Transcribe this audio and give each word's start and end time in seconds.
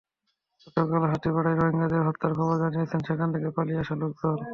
গতকালও 0.61 1.11
হাতিপাড়ায় 1.11 1.57
রোহিঙ্গাদের 1.57 2.05
হত্যার 2.07 2.33
খবর 2.37 2.55
জানিয়েছেন 2.63 3.01
সেখান 3.07 3.29
থেকে 3.33 3.49
পালিয়ে 3.57 3.81
আসা 3.81 3.95
লোকজন। 4.01 4.37